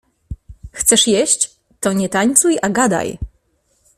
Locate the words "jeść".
1.07-1.55